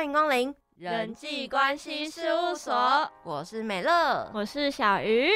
[0.00, 2.74] 欢迎光临人际关系事务所，
[3.22, 5.28] 我是美乐，我是小鱼。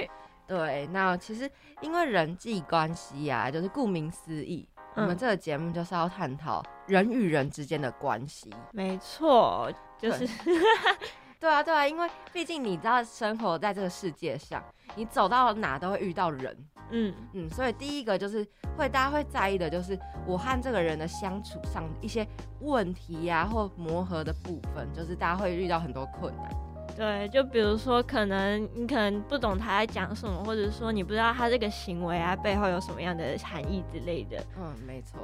[0.47, 1.51] 对，那其实
[1.83, 8.55] 因为人际关系呀，就是顾名思义，我们这个节目就是要探讨人与人之间的关系。
[8.73, 10.27] 没错，就是。
[11.45, 16.57] 对啊，对啊，因为毕竟你知道，生活在这个世界上，你走到哪都会遇到人，
[16.91, 18.43] 嗯嗯，所以第一个就是
[18.79, 22.27] 会大家会在意的，就是我和这个人的相处上一些
[22.61, 26.51] 问题呀，或磨合的部分，就是大家会遇到很多困难。
[26.97, 34.37] 对，就比如说，可能你可能不懂他在讲什么，或者说你不知道他这个行为啊背后有什么样的含义之类的。
[34.59, 35.21] 嗯，没错。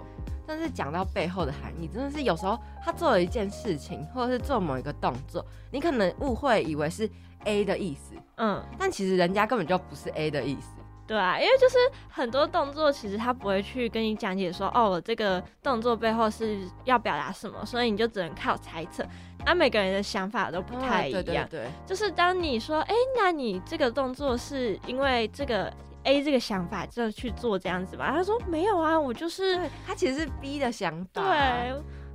[0.46, 7.09] 但是讲到背后的含义，真的是有时候他做了一件事情，或者是做某一个动作，你可能误会以为是
[7.45, 10.71] A 的意思，嗯，但其实人家根本就不是 A 的意思。
[11.07, 11.77] 对啊，因为就是
[12.09, 19.05] 很多动作，其实他不会去跟你讲解说，哦，这个动作背后是要表达什么，所以你就只能靠猜测。
[19.45, 21.23] 那每个人的想法都不太一样。
[21.23, 21.67] 对对对。
[21.87, 25.73] 就是当你说，哎，那你这个动作是因为这个
[26.05, 28.10] A 这个想法就去做这样子吧？
[28.10, 31.23] 他说没有啊，我就是他其实是 B 的想法。
[31.23, 31.69] 对，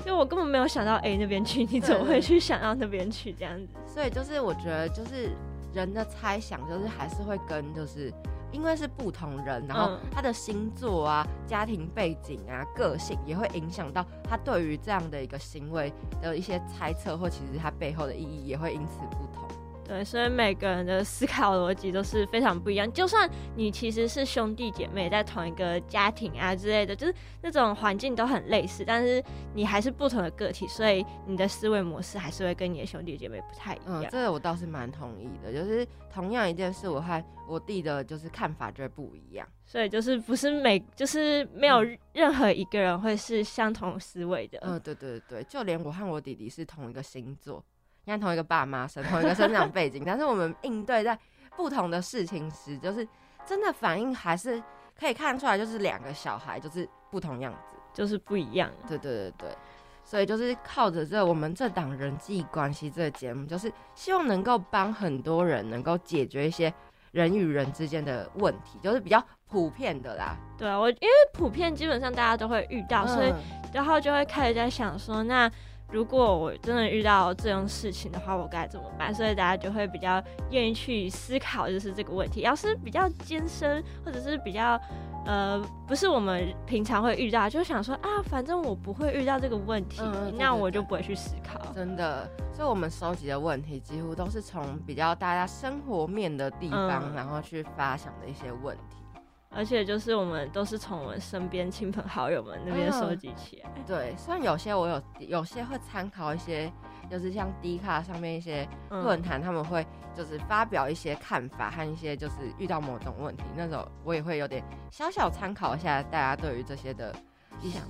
[0.06, 3.74] 因为我根本没有想到 A 那边去，你怎么会去想到那边去这样子？
[3.88, 5.32] 所以就是我觉得，就是
[5.74, 8.14] 人的猜想，就是还是会跟就是。
[8.56, 19.46] 因为是不同人，然后他的星座啊、家庭背景啊、个性也会影响到他对于这样的一个行为的一些猜测，或其实他背后的意义也会因此不同。
[19.88, 22.92] 对，所以每个人的思考逻辑都是非常不一样。
[22.92, 34.04] 就算你其实是兄弟姐妹，在同一个家庭啊之类的，就是那种环境都很类似，但是你还是不同的个体，所以你的思维模式还是会跟你的兄弟姐妹不太一样。
[34.04, 35.54] 嗯，这个我倒是蛮同意的。
[35.54, 39.48] 就是同样一件事，我和我弟的就是看法就会不一样。
[39.68, 44.58] 所以就是不是每就是没有任何一个人会是相同思维的。
[44.64, 47.64] 嗯，对对对，就连我和我弟弟是同一个星座。
[48.06, 51.18] 你看，同一个爸妈生，同一个生长背景， 但是我们应对在
[51.58, 53.08] 不同的事情时，就是
[53.46, 54.62] 真的反应还是
[54.98, 58.70] 可以看出来，就是两个小孩就是不同样子，就是不一样。
[58.88, 59.58] 对对对对，
[60.04, 66.72] 所以就是靠着这我们这档人际关系这个节目，就是希望能够帮很多人能够解决一些
[67.12, 70.38] 人与人之间的问题，就是比较普遍的啦。
[70.60, 73.34] 对啊，我因为普遍基本上大家都会遇到，所以
[73.74, 75.52] 然后就会开始在想说那。
[75.92, 79.14] 如果我真的遇到这种事情的话，我该怎么办？
[79.14, 82.42] 所以大家就会比较愿意去思考，就是这个问题。
[82.42, 84.80] 要是比较艰深，或者是比较
[85.26, 90.02] 呃，不是我们平常会遇到，就想说啊，反正我不会遇到这个问题，
[90.38, 91.60] 那我就不会去思考。
[91.74, 99.05] 真的，所以我们收集的问题几乎都是从比较大家生活面的地方，然后去发想的一些问题。
[99.50, 103.70] 而且就是我们都是从我们身边亲朋好友们那边收集起来。
[103.86, 106.72] 对，虽然有些我有有些会参考一些，
[107.10, 117.16] 就是像 D 卡上面一些论坛，他们会就是发表一些看法和一些就是遇到某种问题那种，我也会有点小小参考一下大家对于这些的。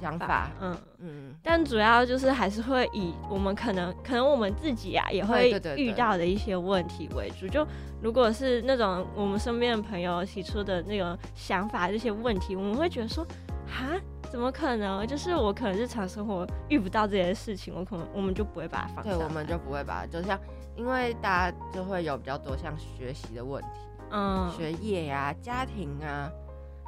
[0.01, 7.47] 想法，嗯嗯，但主要就是还是会以我们可能可能我们自己啊也会遇到的一些问题为主。
[7.47, 7.65] 就
[8.01, 13.25] 如果是那种我们身边的朋友提出的那种想法这些问题，我们会觉得说，
[13.67, 13.99] 哈，
[14.31, 15.05] 怎么可能？
[15.05, 19.03] 就是我可能日常生活遇不到这些事情，我可能我们就不会把它放。
[19.03, 20.39] 对，我们就不会把，就像
[20.75, 23.67] 因为大家就会有比较多像学习的问题，
[24.11, 26.31] 嗯，学业呀、家庭啊。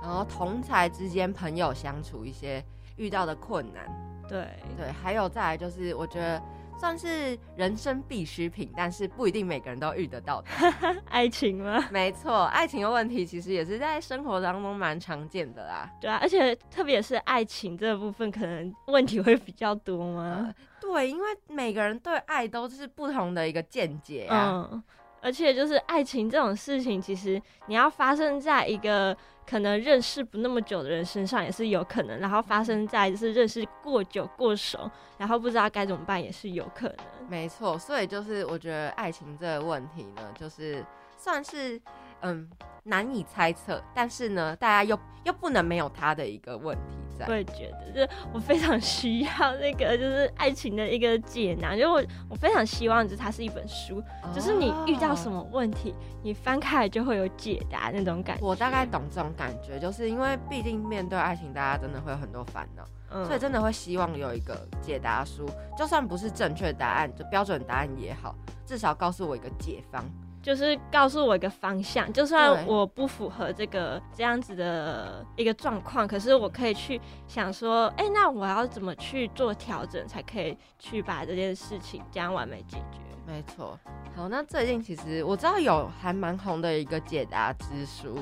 [0.01, 2.63] 然后同才之间朋友相处一些
[2.95, 3.85] 遇到的困难，
[4.27, 6.41] 对对，还有再来就是我觉得
[6.79, 10.47] 算是人生必需品，但是不一定每个人都遇得到的
[11.09, 11.87] 爱情吗？
[11.91, 15.91] 没错，爱情的问题其实也是在生活当中蛮常见的啦。
[15.99, 20.53] 对啊，而且特别是爱情这部分，可能问题会比较多吗？
[20.79, 24.83] 对，因为每个人对爱都是不同的一个见解啊。
[25.21, 36.97] 而且就是爱情这种事情，其实你要发生在一个可能认识不那么久的人身上也是有可能，然后发生在就是认识过久过熟，然后不知道该怎么办也是有可能。
[37.29, 40.85] 没错，所以就是我觉得爱情这个问题呢，就是
[41.17, 41.81] 算是。
[42.21, 42.49] 嗯，
[42.83, 47.25] 难以猜测，但是呢，大家又又不能没有他的一个问题在。
[47.27, 51.77] 我也觉得，就是我非常需要那个，就是爱情的一个解囊。
[51.77, 54.01] 就我我非常希望，就是它是一本书，
[54.33, 55.93] 就是你遇到什么问题，
[56.23, 58.45] 你翻开来就会有解答那种感觉。
[58.45, 65.47] 我大概懂这种感觉，就是因为毕竟面对爱情，大家真的会有很多烦恼，所以真的会希望有一个解答书，
[65.77, 68.35] 就算不是正确答案，就标准答案也好，
[68.65, 70.03] 至少告诉我一个解方。
[70.47, 83.01] 就是告诉我一个方向，就算我不符合这个这样子的一个状况，可是我可以去想说，哎，那我要怎么去做调整，才可以去把这件事情这样完美解决？
[83.25, 83.77] 没错。
[84.15, 88.15] 好，那最近其实我知道有还蛮红的一个解答之书。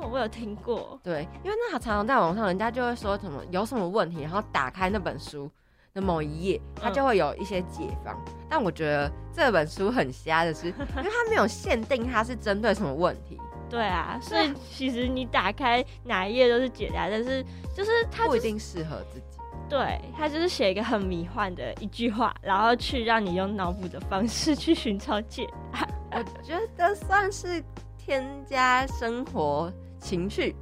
[0.00, 5.50] 哦我有听过，对，因为那常常在网上，人家就会说什么有什么问题，然后打开那本书
[5.96, 8.14] 的某一页，它就会有一些解方。
[8.48, 13.40] 但我觉得这本书很瞎的是， 因为它没有限定它是针对什么问题。
[13.68, 17.42] 对啊，所以其实你打开哪一页都是解答，但是
[17.74, 19.38] 就是它不一定适合自己。
[19.68, 25.88] 对，它就是写一个很迷幻的一句话，然后去让你用脑补的方式去寻找解答。
[26.12, 27.64] 我觉得算是
[27.96, 29.72] 添加生活。
[29.98, 30.54] 情趣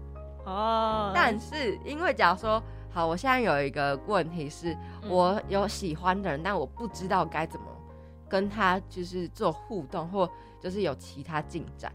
[0.47, 2.63] 哦，但是因为假如说
[2.95, 4.77] 好，我现在有一个问题是，
[5.09, 7.67] 我有喜欢的人，但我不知道该怎么
[8.29, 10.31] 跟他就是做互动，或
[10.61, 11.93] 就是有其他进展。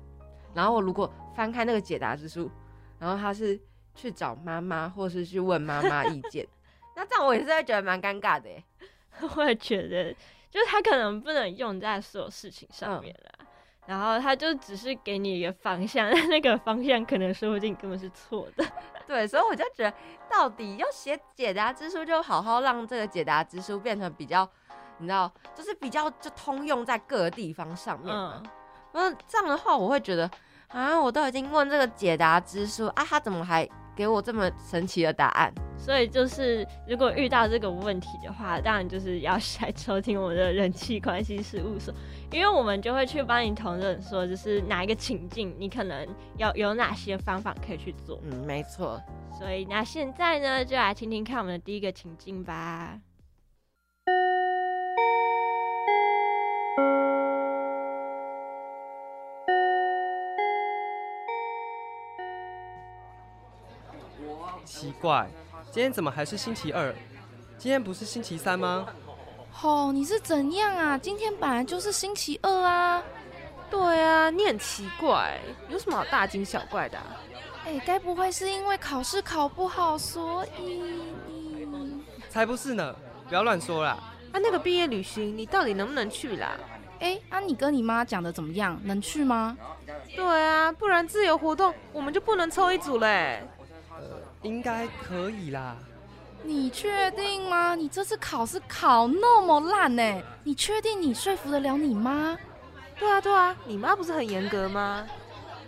[0.54, 2.52] 然后我如果翻开那个解答之书，
[3.00, 3.58] 然后他是
[3.96, 6.46] 去找妈妈，或是去问妈妈意见，
[6.98, 8.62] 那这样我也是会觉得蛮尴尬的耶。
[9.38, 10.14] 我也觉得，
[10.52, 13.46] 就是他可能不能用在所有事情上面了。
[13.86, 18.66] 然后他就只是给你一个方向，但那个方向可能说不定根本是错的。
[19.10, 19.94] 对，所以我就觉得，
[20.30, 24.48] 到底要写解答之书，就好好让这个解答之书变成比较，
[25.00, 28.16] 你知道，就是比较就通用在各个地方上面。
[28.16, 28.44] 嗯，
[28.92, 30.30] 那这样的话，我会觉得
[30.68, 33.68] 啊，我都已经问这个解答之书啊，他怎么还？
[34.00, 41.94] 给我这么神奇的答案，所以就是如果遇到这个问题的话，当然就是要来收听我们的人际关系事务所，
[42.32, 46.08] 因为我们就会去帮你同认说，就是哪一个情境你可能
[46.38, 48.18] 要有哪些方法可以去做。
[48.24, 49.02] 嗯，没错。
[49.38, 52.98] 所以那现在呢，就来听听看我们的第一个情境吧。
[64.70, 65.28] 奇怪，
[65.72, 66.94] 今天怎么还是星期二？
[67.58, 68.86] 今天不是星期三吗？
[69.64, 70.96] 哦，你是怎样啊？
[70.96, 73.04] 今天本来就是星期二啊！
[73.72, 75.40] 对啊，你很奇怪，
[75.70, 77.00] 有什么好大惊小怪的？
[77.66, 80.84] 哎，该不会是因为考试考不好，所以……
[82.30, 82.96] 才不是呢！
[83.28, 83.98] 不要乱说啦！
[84.32, 86.56] 啊，那个毕业旅行，你到底能不能去啦？
[87.00, 88.80] 哎，啊，你跟你妈讲的怎么样？
[88.84, 89.58] 能去吗？
[90.16, 93.44] 对啊，不然自由活动我们就不能凑一组嘞。
[94.42, 95.76] 应该可以啦。
[96.44, 97.76] 你确定吗？
[97.76, 100.22] 你这次考试考那么烂呢？
[100.44, 102.38] 你确定你说服得了你妈？
[102.98, 105.06] 对啊对啊，你妈不是很严格吗？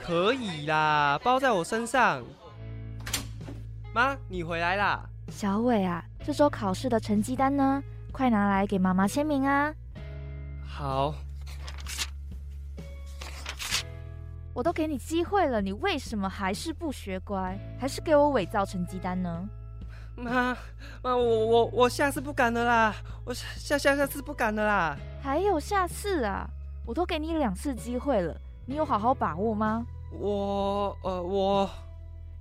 [0.01, 2.23] 可以啦，包在我身上。
[3.93, 5.03] 妈，你回来啦。
[5.29, 7.83] 小伟啊，这周考试的成绩单呢？
[8.11, 9.73] 快拿来给妈妈签名啊。
[10.65, 11.13] 好。
[14.53, 19.47] 我都给你机会了，你为什么还是不学乖，还是给我伪造成绩单呢？
[20.15, 20.57] 妈，
[21.01, 22.93] 妈，我我我下次不敢了啦，
[23.25, 24.97] 我下下下次不敢了啦。
[25.23, 26.45] 还有下次啊，
[26.85, 29.85] 我都给你两次机会了，你有好好把握吗？
[30.11, 31.69] 我呃我，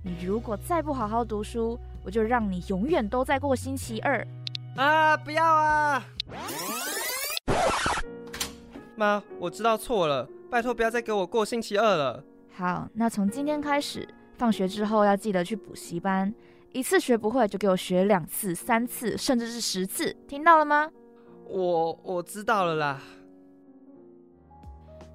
[0.03, 4.27] 你如果再不好好读书，我就让你永远都在过星期二。
[4.75, 6.03] 啊，不要啊！
[8.97, 10.27] 妈，我知道错了。
[10.51, 12.21] 拜托，不要再给我过星期二了。
[12.53, 14.05] 好，那从今天开始，
[14.37, 16.31] 放学之后要记得去补习班。
[16.73, 20.91] 一次学不会，就给我学两次、三次，甚至是十次，听到了吗？
[21.47, 22.99] 我我知道了啦。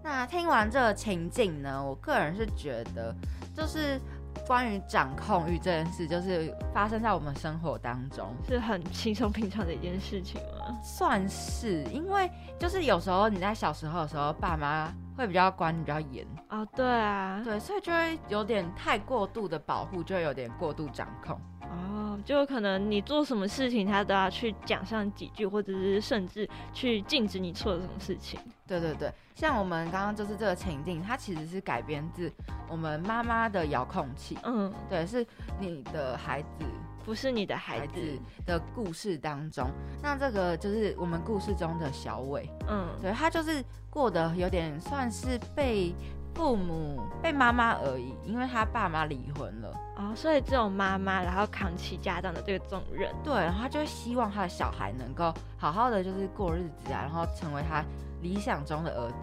[0.02, 3.14] 那听完这个情景呢，我个人是觉得，
[3.54, 4.00] 就是。
[4.46, 10.78] 关于掌控欲这件事，就是发生在我们生活当中，是很轻松平常的一件事情吗？
[10.84, 21.40] 算是，因为就是有时候你在小时候的时候，爸妈会比较管你比较严啊，对啊，对，所以就会有点太过度的保护，就会有点过度掌控。
[21.62, 28.38] 哦，就可能你做什么事情，他都要去讲上几句，或者是甚至去禁止你做什么事情。
[28.66, 32.32] 对对对，像我们刚刚就是这个情境，它其实是改编自
[32.68, 34.38] 我们妈妈的遥控器。
[34.44, 35.26] 嗯，对，是
[35.58, 36.64] 你的孩子，
[37.06, 38.00] 不是你的孩子
[38.44, 39.70] 的故事当中。
[40.02, 42.50] 那这个就是我们故事中的小伟。
[42.68, 45.94] 嗯，对他就是过得有点算是被。
[46.36, 53.10] 父母被妈妈而已，因为他爸妈离婚了哦，所以只有妈妈，然后扛起家长的这个重任。
[53.24, 57.82] 对，然后他就会希望他的小孩能够好好的就是过日子啊，然后成为他
[58.20, 59.16] 理想中的儿子。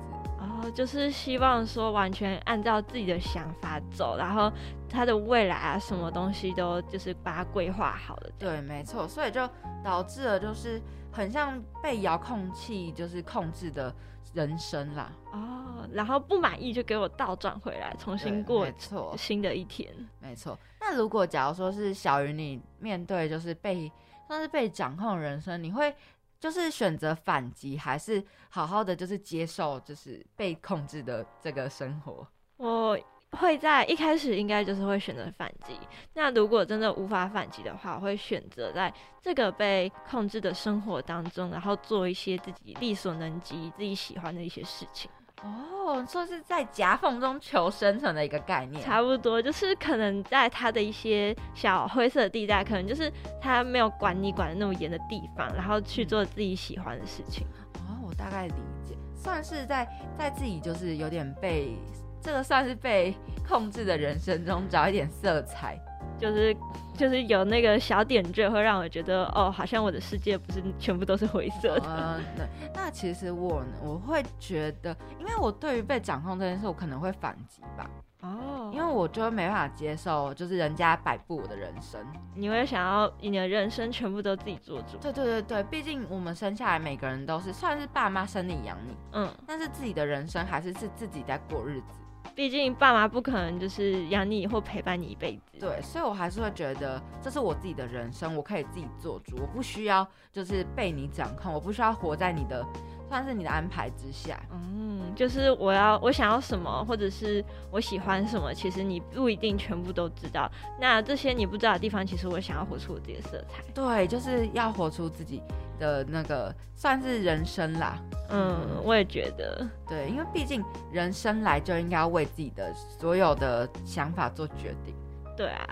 [0.43, 4.51] 哦，就是希望说完全按照自己的想法走，然后
[4.89, 8.29] 他的未来啊，什么东西都就是把它规划好了。
[8.37, 9.49] 对，没错，所以就
[9.81, 10.81] 导致了就是
[11.13, 13.95] 很像被遥控器就是控制的
[14.33, 15.11] 人生啦。
[15.31, 19.89] 哦，然后不满意就给我倒转回来，重新过错新的一天。
[20.19, 20.59] 没错。
[20.81, 23.89] 那如果假如说是小鱼，你面对就是被
[24.27, 25.95] 算是被掌控人生，你会？
[26.43, 32.27] 就是选择反击，还是好好的就是接受，就是被控制的这个生活。
[32.57, 32.99] 我
[33.31, 35.79] 会在一开始应该就是会选择反击。
[36.13, 45.09] 那如果真的无法反击的话，我会选择在这个被控制的生活当中，然后做一些自己力所能及、自己喜欢的一些事情。
[45.43, 57.45] 哦，说是在夹缝中求生存的一个概念，差不多就是可能在它的一些小灰色地带，可能就是它没有管你管的那么严的地方，然后去做自己喜欢的事情。
[57.75, 58.53] 哦，我大概理
[58.85, 59.85] 解，算是在
[60.17, 61.75] 在自己就是有点被
[62.21, 63.13] 这个算是被
[63.45, 65.77] 控制的人生中找一点色彩。
[66.19, 66.55] 就是
[66.95, 71.85] 就是有那个小点缀，会让我觉得哦，好像我的世界不是全部都是灰色的。
[71.87, 72.45] 嗯，对。
[72.73, 77.89] 那其实我我会觉得，因为我对于被掌控这件事，我可能会反击吧。
[78.21, 78.71] 哦。
[78.73, 82.01] 因为我就没办法接受，就是人家摆布我的人生。
[82.33, 84.97] 你会想要你的人生全部都自己做主？
[84.97, 91.99] 对对对对，毕竟我们生下来每个人都是算是爸妈生你养你，嗯，但是自己的人生还是是自己在过日子。
[92.35, 102.65] 毕竟爸妈不可能就是养你或陪伴你一辈子，对，所以我还是会觉得这是我自己的人生，我可以自己做主，我不需要就是被你掌控，我不需要活在你的
[103.13, 104.41] 算是你的安排之下。
[104.51, 110.51] 嗯，就是我要我想要什么，或者是我喜欢什么，其实你不一定全部都知道。
[110.81, 113.63] 那这些你不知道的地方，其实我想要活出我自己的色彩。
[113.71, 115.39] 对，就是要活出自己。
[115.79, 117.97] 的那个算是人生啦，
[118.29, 118.55] 嗯，
[118.85, 124.93] 我也觉得，对，因为毕竟人生来就应该要为自己的所有的想法做决定，
[125.35, 125.67] 对啊，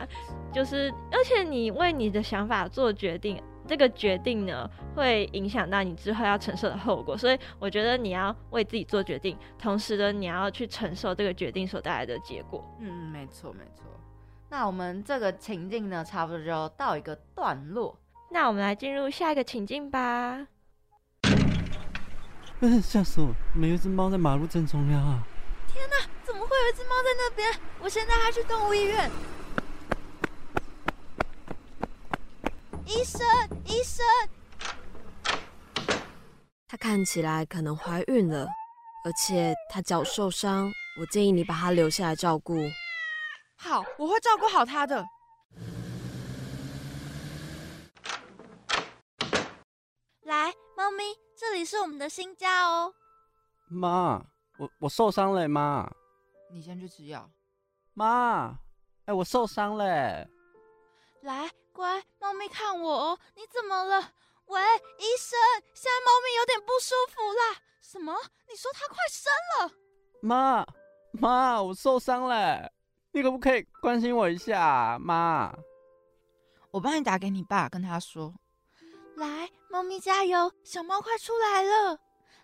[0.51, 12.61] 就是而且你为你的想法做决定，这个决定呢会影响到你之后要承受的后果，所以我觉得你要为自己做决定，同时呢你要去承受这个决定所带来的结果。
[12.81, 13.85] 嗯，没错没错。
[14.49, 17.97] 那我们这个情境呢，差不多就到一个段落。
[18.29, 20.45] 那我们来进入下一个情境吧。
[22.59, 23.33] 嗯，吓死我！
[23.55, 25.23] 没有一只猫在马路正中央啊！
[25.69, 27.49] 天哪，怎么会有一只猫在那边？
[27.81, 29.09] 我现在还去动物医院。
[32.85, 33.21] 医生，
[33.65, 34.05] 医生，
[36.67, 38.45] 她看起来可能怀孕了，
[39.05, 42.55] 而且她脚受伤，我建议你把她留下来照顾。
[43.57, 45.05] 好，我会照顾好她的。
[50.23, 51.03] 来，猫咪，
[51.38, 52.93] 这里是我们的新家哦。
[53.69, 54.23] 妈，
[54.57, 55.89] 我我受伤了，妈。
[56.51, 57.29] 你先去吃药。
[57.93, 58.57] 妈，
[59.05, 60.27] 哎，我受伤了。
[61.21, 63.19] 来，乖，猫咪看我哦。
[63.35, 64.11] 你怎么了？
[64.47, 64.61] 喂，
[64.99, 65.39] 医生，
[65.73, 67.61] 现在猫咪有点不舒服啦。
[67.81, 68.13] 什么？
[68.49, 69.73] 你说它快生了？
[70.21, 70.65] 妈，
[71.13, 72.71] 妈，我受伤了，
[73.11, 75.53] 你可不可以关心我一下，妈？
[76.71, 78.33] 我帮你打给你爸，跟他说。
[79.15, 80.51] 来，猫咪加油！
[80.63, 81.99] 小猫快出来了！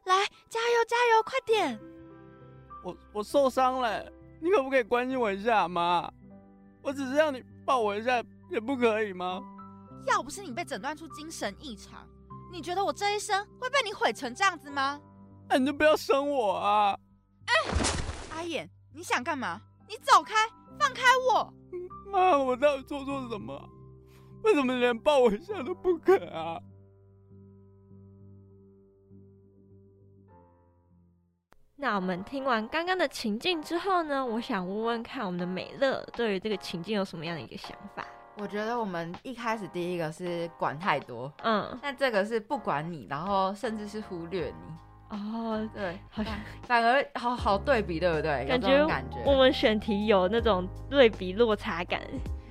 [0.06, 1.80] 来，加油加油，快点！
[2.84, 6.12] 我我受伤了，你可不可以关心我一下，妈？
[6.82, 9.42] 我只是让你抱我一下，也不可以吗？
[10.06, 12.08] 要不是你被诊断出精神异常，
[12.52, 15.02] 你觉得我这一生会被你毁成这样子吗？
[15.50, 16.98] 那你就不要生我啊！
[17.46, 17.54] 哎，
[18.34, 19.62] 阿眼，你想干嘛？
[19.88, 20.34] 你走开，
[20.80, 21.54] 放开我！
[22.12, 23.70] 妈，我到底做错什么？
[24.44, 26.60] 为什么连抱我一下都不肯啊？
[31.76, 34.26] 那我们听完刚刚的情境之后呢？
[34.26, 38.08] 我想问问看，我们的美乐对于这个情境有什么样的一个想法？
[38.40, 44.76] 我觉得我们一开始第一个是管太多，嗯，那这个是不管你，然后甚至是忽略你。
[45.10, 48.46] 哦，对，好像反而好好对比，对不对？
[48.46, 52.02] 感觉感觉我们选题有那种对比落差感。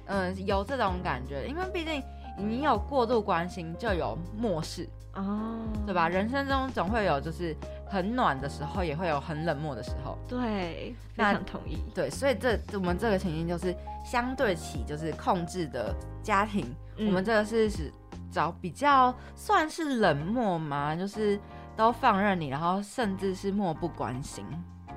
[0.07, 2.03] 嗯，有这种感觉，因为毕竟
[2.39, 6.09] 你有过度关心，就有漠视哦，对吧？
[6.09, 7.55] 人生中总会有就是
[7.87, 10.19] 很暖的时候，也会有很冷漠的时候。
[10.29, 11.79] 对，非常同意。
[11.95, 13.75] 对，所以这我们这个情境就是
[14.05, 16.67] 相对起就是控制的家庭，
[16.99, 17.93] 我们这个是是
[18.31, 21.39] 找比较算是冷漠嘛，就是
[21.77, 24.45] 都放任你，然后甚至是漠不关心。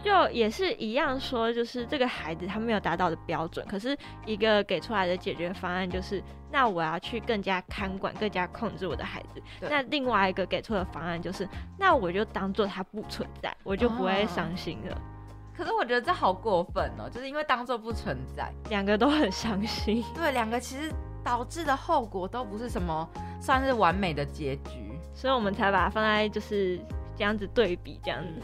[0.04, 9.42] 就也是一样说，就是这个孩子他没有达到的标准，可是一个给出来的解决方案就是，那我要去更加看管、更加控制我的孩子。
[9.62, 15.02] 那另外一个给出的方案就是，那我就当做他不存在，我就不会伤心了。
[15.54, 20.02] 可是我觉得这好过分哦，就是因为当做不存在，两个都很伤心。
[20.16, 20.90] 对，两个其实
[21.22, 23.06] 导致的后果都不是什么
[23.42, 26.80] 算是完美的结局，所以我们才把它放在就是
[27.18, 28.42] 这样子对比，这样子。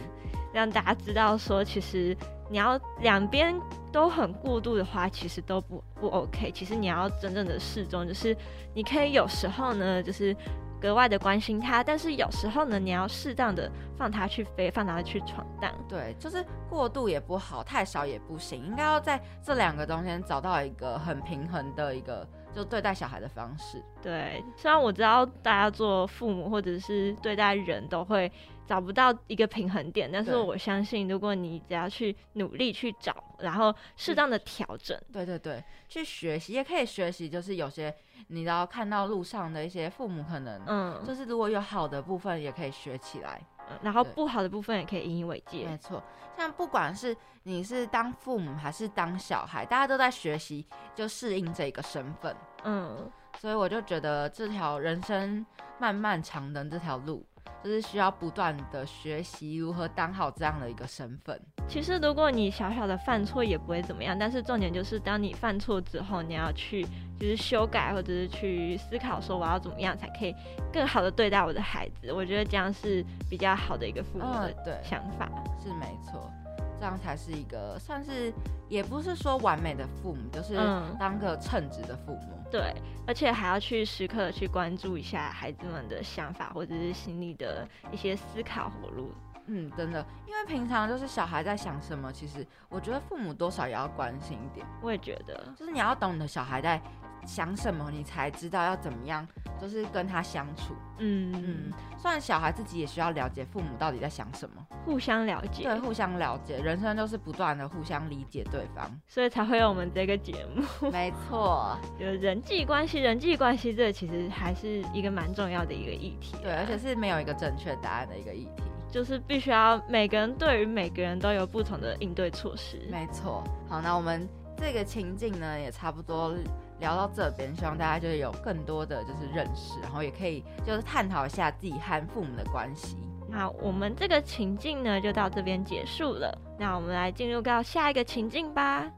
[0.56, 2.16] 让大家知道说，其实
[2.50, 3.54] 你要两边
[3.92, 6.50] 都很过度的话，其实都不不 OK。
[6.52, 8.36] 其实你要真正的适中，就是
[8.74, 10.34] 你可以有时候呢，就是
[10.80, 15.70] 格外的关心他，但是有时候呢，你要适当的放他去飞，放他去闯荡。
[15.90, 22.26] 对，就是过度也不好，太少也不行，应该要在这两个中间找到一个很平衡的一个。
[22.56, 24.42] 就对待小孩的方式，对。
[24.56, 28.32] 虽然我知道大家做父母或者是对待人都会
[28.68, 37.30] 找不到一个平衡点，但是我相信，如果你只要去努力去找，然后适当的调整，对对对，去学习也可以学习。
[37.30, 37.94] 就是有些
[38.28, 43.42] 你要看到路上的一些父母，可能嗯，就是如果有好的部分，也可以学起来。
[43.82, 45.66] 然后不好的部分也可以引以为戒。
[45.66, 46.04] 没错，
[46.38, 52.36] 像不管是你是当父母还是当小孩，大家都在学习，就适应这个身份。
[52.64, 55.44] 嗯，所以我就觉得这条人生
[55.80, 57.26] 漫漫长的这条路。
[57.64, 61.40] 就是需要不断的学习如何当好这样的一个身份。
[61.68, 66.84] 其实，如果你小小的犯错也不会怎么样，但是重点就是当你犯错之后，你要去
[67.20, 70.36] 就是修改，或者是去思考说我要怎么样才可以
[70.72, 72.14] 更好的对待我的孩子。
[72.14, 74.25] 我觉得这样是比较好的一个父母
[74.64, 75.30] 的想法。
[75.64, 76.32] 是没错。
[76.79, 78.34] 这样才是一个算是，
[78.67, 80.55] 也不是说完美的父母，就是
[81.00, 82.44] 当个称职的父母。
[82.51, 82.74] 对，
[83.08, 89.12] 而且还要去时刻去关注一下孩子们的想法或者是心里的一些思考活路。
[89.48, 94.65] 嗯，真的，因为平常就是小孩在想什么，其实我觉得父母多少也要关心一点。
[94.82, 96.82] 我也觉得，就是你要懂你的小孩在
[97.27, 99.27] 想什么，你才知道要怎么样。
[99.66, 110.92] 就是跟他相处，嗯嗯，虽然小孩自己也需要了解父母到底在想什么，互相了解，对，互相了解，人生就是不断的互相理解对方，所以才会有我们这个节目。
[110.92, 122.88] 没错， 就是人际关系，人际关系这其实还是一个蛮重要的一个议题，对，而且是没有一个正确答案的一个议题，就是必须要每个人对于每个人都有不同的应对措施。
[122.92, 126.36] 没错，好，那我们这个情境呢也差不多。
[126.79, 132.98] 聊到这边，希望大家就是有更多的就是认识，然后也可以就是探讨一下自己和父母的关系。
[133.27, 136.38] 那我们这个情境呢，就到这边结束了。
[136.60, 138.92] 那我们来进入到下一个情境吧。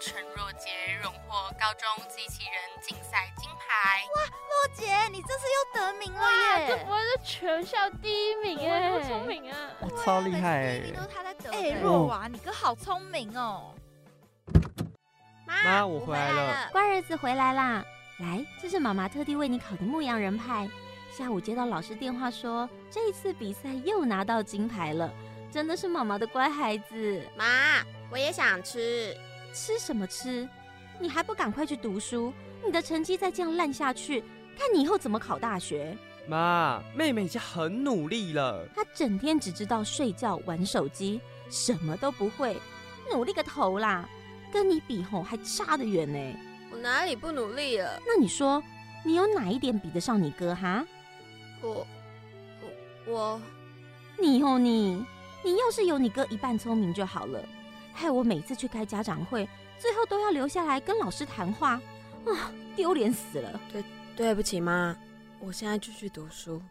[0.00, 0.70] 陈若杰
[1.02, 4.02] 荣获高中机器人竞赛金牌。
[4.16, 6.26] 哇，若杰，你这次又得名了
[6.58, 6.68] 耶！
[6.68, 9.56] 这不会是全校第一名哎，好聪明啊！
[9.80, 10.78] 我超厉害哎！
[10.78, 11.50] 第一名都是他在得。
[11.52, 13.74] 哎，若娃，你哥好聪明哦。
[15.46, 16.68] 妈，我回来了。
[16.72, 17.84] 乖儿子回来啦！
[18.20, 20.68] 来，这是妈妈特地为你烤的牧羊人派。
[21.12, 25.12] 下午接到老师电话说，这一次比赛又拿到金牌了，
[25.50, 27.22] 真的是妈妈的乖孩子。
[27.36, 29.16] 妈，我也想吃。
[29.52, 30.48] 吃什么吃？
[30.98, 32.32] 你还不赶快去读书？
[32.64, 34.20] 你的成绩再这样烂下去，
[34.56, 35.96] 看你以后怎么考大学？
[36.28, 38.68] 妈，妹妹已经很努力了。
[38.76, 42.56] 她整天只知道睡觉、玩手机，什么都不会，
[43.10, 44.08] 努力个头啦！
[44.52, 46.38] 跟你比吼还差得远呢。
[46.70, 47.98] 我哪里不努力了？
[48.06, 48.62] 那你说，
[49.04, 50.84] 你有哪一点比得上你哥哈？
[51.62, 51.86] 我，
[53.06, 53.40] 我，我，
[54.18, 55.04] 你哦你，
[55.42, 57.42] 你要是有你哥一半聪明就好了。
[57.92, 59.48] 害我每次去开家长会，
[59.78, 61.80] 最后都要留下来跟老师谈话，
[62.26, 63.60] 啊，丢脸死了！
[63.72, 63.84] 对，
[64.16, 64.96] 对不起妈，
[65.40, 66.62] 我现在就去读书。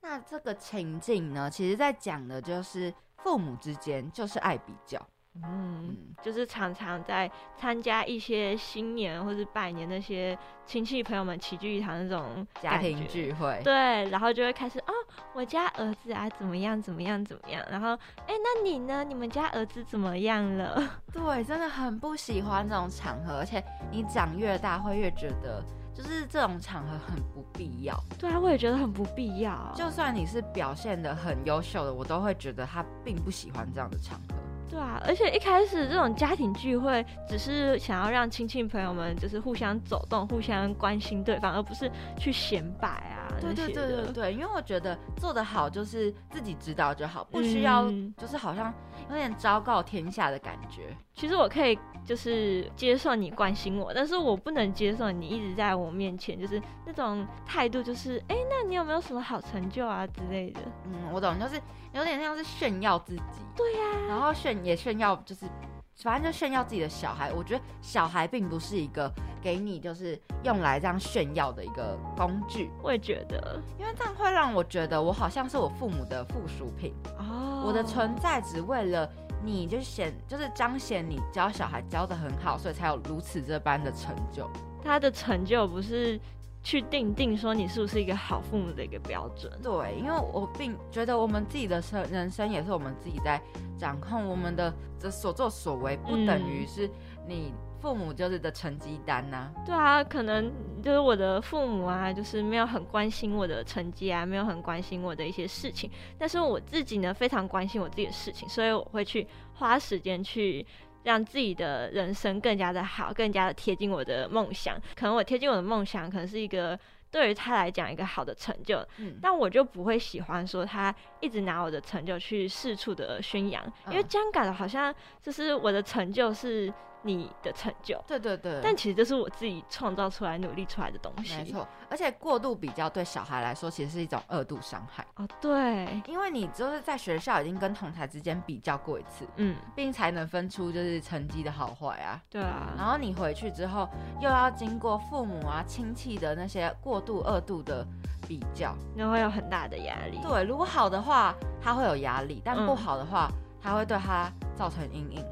[0.00, 5.04] 那这个情境呢，其实在讲的就是父母之间就是爱比较。
[5.42, 13.72] 嗯，就是常常在参加一些新年或是拜年那些亲戚朋友们齐聚一堂那种家庭聚会，对，
[14.10, 14.92] 然后就会开始哦，
[15.32, 17.94] 我家儿子啊怎么样怎么样怎么样，然后
[18.26, 19.02] 哎，那你呢？
[19.02, 20.82] 你们家儿子怎么样了？
[21.10, 25.64] 对，真的很不喜欢这种场合，而且你长越大会越觉得，
[25.94, 27.98] 就是这种场合很不必要。
[28.18, 29.72] 对啊，我也觉得很不必要。
[29.74, 34.34] 就算你是表现的很优秀的，我都会觉得他并不喜欢这样的场合。
[34.72, 48.72] 对啊，而且一开始这种家庭聚会只是想要让亲戚朋友们就是互相走动、互相关心对方，而不是去显摆啊，对对对对对，因为我觉得做得好就是自己知道就好，不需要就是好像
[49.08, 50.96] 有点昭告天下的感觉。
[51.14, 60.60] 其实我可以就是接受你关心我，但是我不能接受你一直在我面前就是那种态度，就是哎，那你有没有什么好成就啊之类的？
[60.84, 61.60] 嗯，我懂，就是
[61.92, 63.22] 有点像是炫耀自己。
[63.56, 65.46] 对呀，然后炫也炫耀就是。
[65.96, 72.70] 反正就炫耀自己的小孩，我觉得小孩并不是一个给你就是用来这样炫耀的一个工具。
[72.82, 79.08] 我也觉得，因为这样会让我觉得我好像是我父母的附属品哦，我的存在只为了
[79.44, 84.50] 你，就显就是彰显你教小孩教的很好，所以才有如此这般的成就。
[84.82, 86.18] 他的成就不是。
[86.62, 89.52] 去定定说你是不是一个好父母的一个标准？
[89.62, 93.40] 对，因为我并觉得我们自己的生人生也是我们自己在
[93.76, 96.88] 掌控，我们的这所作所为不等于是
[97.26, 99.50] 你父母就是的成绩单呐。
[99.66, 110.64] 对啊，可能就是我的父母啊，就是没有很关心我的成绩啊，没有很关心我的一些事情，但是我自己呢非常关心我自己的事情，所以我会去花时间去。
[111.04, 114.80] 让自己的人生更加的好，更加的贴近我的梦想。
[114.94, 116.78] 可能我贴近我的梦想，可能是一个
[117.10, 118.86] 对于他来讲一个好的成就。
[118.98, 128.02] 嗯，但我就不会喜欢说他一直拿我的成就去四处的宣扬，因为这样感觉好像就是我的成就是你的成就。
[128.06, 128.60] 对对对。
[128.62, 131.36] 但其实这是我自己创造出来、努力出来的东西。
[131.36, 131.66] 没错。
[131.90, 135.28] 而且过度比较对小孩来说，其实是一种二度伤害哦。
[135.40, 142.20] 对，因为你就是在学校已经跟同台之间比较过一次，嗯，并才能分出就是成绩的好坏啊。
[142.30, 142.72] 对啊。
[142.78, 143.88] 然后你回去之后，
[144.20, 147.86] 又要经过父母啊、亲戚的那些过度二度的
[148.26, 150.18] 比较，那会有很大的压力。
[150.22, 153.28] 对，如果好的话，他会有压力；但不好的话，
[153.60, 155.22] 他会对他造成阴影。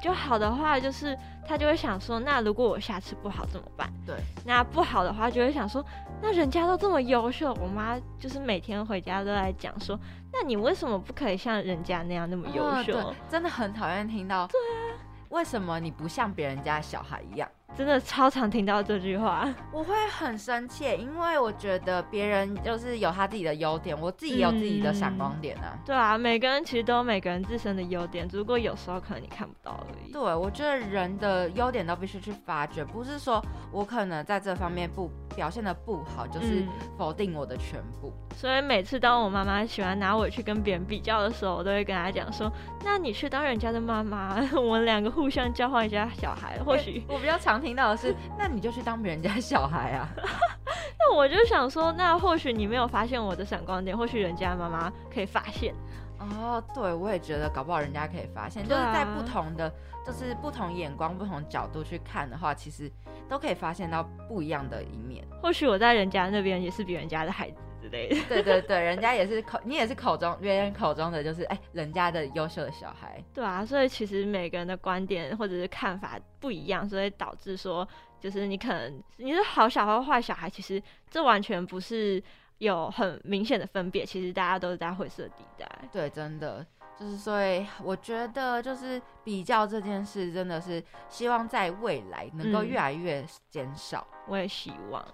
[0.00, 3.90] 就好的话，就是他就会想说，那如果我下次不好怎么办？
[4.06, 5.84] 对，那不好的话就会想说，
[6.20, 9.98] 那人家都这么优秀，我妈就是每天回家都在讲说，
[10.32, 13.14] 那你为什么不可以像人家那样那么优秀？
[13.28, 14.46] 真的很讨厌听到。
[14.48, 14.98] 对啊，
[15.30, 17.48] 为什么你不像别人家小孩一样？
[17.76, 25.76] 真的超常听到这句话，我会很生气，因为我觉得别人就是有他自己的优点，我自己有自己的闪光点啊。
[25.84, 30.10] 对啊，每个人其实都有每个人自身的优点，只不过有时候可能你看不到而已。
[30.10, 36.64] 对，我觉得人的优点都必须去发掘，不是说我可能在这方面不表现的不好，就是
[36.96, 38.10] 否定我的全部。
[38.34, 42.50] 所以每次当我妈妈喜欢拿我去跟别人比较的时候，我都会跟她讲说
[42.84, 50.08] ：“那你去当人家的妈妈，我们两个互相交换一下小孩，或许我比较常。”听到的是，那你就去当别人家小孩啊？
[50.98, 55.74] 那我就想说，那或许你没有发现我的闪光点，或许人家妈妈可以发现。
[56.18, 59.70] 哦，对，我也觉得，搞不好人家可以发现，就是在不同的，
[60.04, 62.90] 就是不同眼光、不同角度去看的话，其实
[63.28, 65.22] 都可以发现到不一样的一面。
[65.42, 67.58] 或许我在人家那边也是比人家的孩子。
[68.28, 73.22] 对对对，人家也是口，你也是口中别人口中的，就是哎，人家的优秀的小孩。
[73.34, 77.86] 对啊，所以其实每个人的观点或者是看法不一样，所以导致说，
[78.20, 82.22] 就是你可能你是好小孩坏小孩，其实这完全不是
[82.58, 85.68] 有很明显的分别，其实大家都是在灰色地带。
[85.92, 86.64] 对，真的
[86.98, 94.06] 就是所以我觉得就是比较这件事，真的是希望在未来能够越来越减少。
[94.26, 95.06] 我也希望。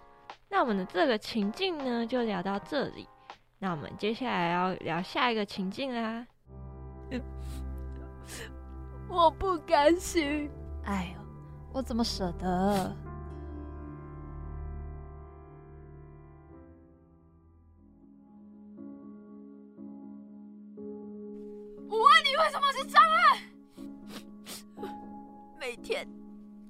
[0.52, 3.08] 那我们的这个情境呢，就聊到这里。
[3.58, 6.26] 那我们接下来要聊下一个情境啦。
[9.08, 10.50] 我不甘心。
[10.84, 11.22] 哎呦，
[11.72, 12.94] 我怎么舍得？
[21.88, 23.40] 我问你，为什么是障碍？
[25.58, 26.06] 每天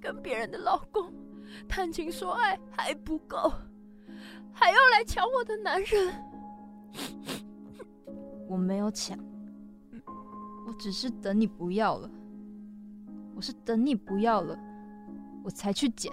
[0.00, 1.12] 跟别人的老公
[1.68, 3.52] 谈情说爱还不够。
[4.52, 6.14] 还要来抢我的男人？
[8.48, 9.18] 我没有抢，
[10.66, 12.10] 我只是等你不要了。
[13.34, 14.56] 我是等你不要了，
[15.42, 16.12] 我才去捡。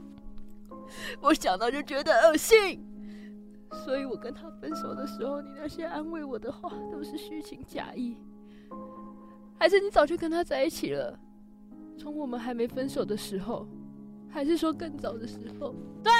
[1.20, 2.84] 我想到就觉得恶心，
[3.84, 8.16] 所以我跟他分手的时候，你那些安慰我的话都是虚情假意，
[9.58, 11.18] 还是你早就跟他在一起了？
[11.98, 13.66] 从我们还没分手的时候，
[14.28, 15.74] 还是说更早的时候？
[16.04, 16.12] 对。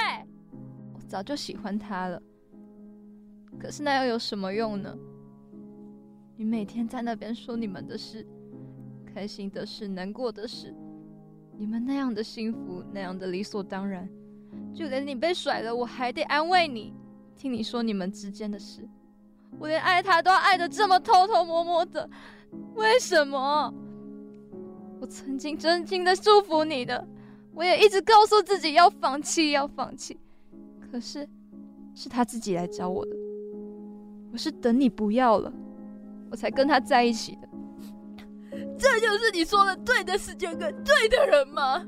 [1.07, 2.21] 早就喜欢他了，
[3.57, 4.93] 可是那又有什么用呢？
[6.35, 8.27] 你每天在那边说你们的事，
[9.05, 10.75] 开心的事、难过的事，
[11.57, 14.07] 你们那样的幸福，那样的理所当然，
[14.73, 16.93] 就连你被甩了，我还得安慰你，
[17.35, 18.87] 听你说你们之间的事。
[19.57, 22.07] 我连爱他都要爱的这么偷偷摸摸的，
[22.75, 23.73] 为什么？
[24.99, 27.07] 我曾经真心的祝福你的，
[27.53, 30.19] 我也一直告诉自己要放弃，要放弃。
[30.91, 31.27] 可是，
[31.93, 33.11] 是他自己来找我的。
[34.31, 35.51] 我是等你不要了，
[36.29, 37.47] 我才跟他在一起的。
[38.77, 41.85] 这就是你说的对的时间跟对的人吗？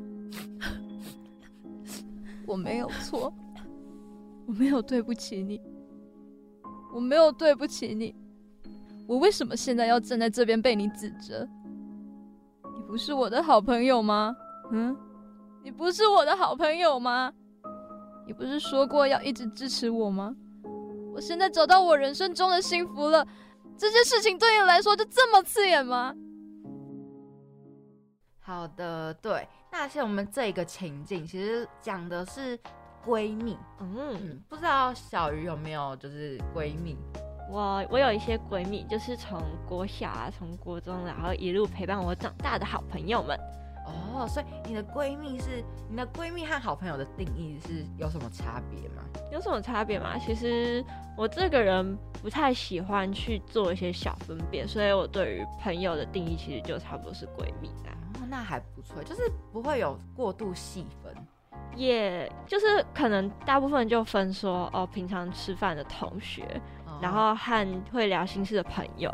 [2.47, 3.33] 我没有错，
[4.47, 5.61] 我没有对不起你，
[6.93, 8.15] 我没有对不起你。
[9.07, 11.47] 我为什么现在要站在这边被你指责？
[12.75, 14.35] 你不是我的好朋友吗？
[14.71, 14.95] 嗯，
[15.63, 17.33] 你不是我的好朋友吗？
[18.29, 20.35] 你不是说过要一直支持我吗？
[21.15, 23.27] 我现在找到我人生中的幸福了，
[23.75, 26.13] 这件事情对你来说就这么刺眼吗？
[28.39, 32.55] 好的，对，那像我们这个情境，其实讲的是
[33.03, 33.57] 闺蜜。
[33.79, 36.95] 嗯，不知道小鱼有没有就是闺蜜？
[37.51, 43.35] 我我有一些闺蜜，就是从国小啊，从国中，然后一路陪伴我长大的好朋友们。
[44.13, 49.03] 哦，所以你的闺蜜是你的闺蜜和好朋友的定义是有什么差别吗？
[49.31, 50.17] 有什么差别吗？
[50.17, 50.83] 其实
[51.17, 57.93] 我这个人不太喜欢去做一些小分辨，所以我对于朋友的定义其实就差不多是闺蜜啦。
[58.15, 61.15] 哦，那还不错，就是不会有过度细分，
[61.75, 66.61] 也就是可能大部分就分说哦，平常吃饭的同学，
[67.01, 69.09] 然后和会聊心事的朋友，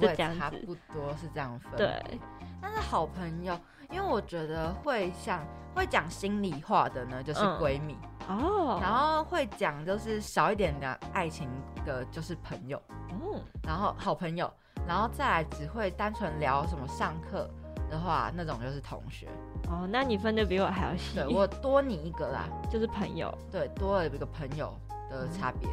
[0.00, 1.72] 就这样子，差不多是这样分。
[1.76, 2.18] 对，
[2.62, 3.58] 但是好朋友。
[3.90, 5.40] 因为我觉得会像
[5.74, 7.96] 会讲心里话的呢，就是闺蜜。
[8.28, 11.48] 哦，然后会讲就是少一点的爱情
[11.84, 14.52] 的，就是朋友嗯，然后好朋友，
[14.86, 17.48] 然后再来只会单纯聊什么上课
[17.88, 19.28] 的话，那种就是同学
[19.68, 19.86] 哦。
[19.88, 24.76] 那你分的比我还要细，对 我多你一个啦，就是朋友，对，多了一个朋友
[25.08, 25.68] 的差别，